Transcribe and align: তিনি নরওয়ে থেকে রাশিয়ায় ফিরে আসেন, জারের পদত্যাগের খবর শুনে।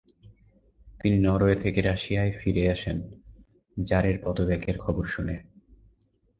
তিনি 0.99 1.17
নরওয়ে 1.19 1.55
থেকে 1.55 1.81
রাশিয়ায় 1.81 2.31
ফিরে 2.31 2.63
আসেন, 2.71 2.97
জারের 3.77 4.17
পদত্যাগের 4.23 4.77
খবর 4.77 5.03
শুনে। 5.05 5.35